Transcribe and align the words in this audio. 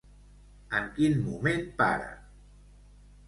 En 0.77 0.87
quin 0.95 1.19
moment 1.27 1.61
para? 1.81 2.09